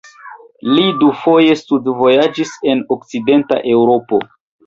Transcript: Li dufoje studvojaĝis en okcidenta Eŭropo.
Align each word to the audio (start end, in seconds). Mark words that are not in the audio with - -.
Li 0.77 0.85
dufoje 1.01 1.57
studvojaĝis 1.59 2.55
en 2.73 2.81
okcidenta 2.97 3.59
Eŭropo. 3.77 4.23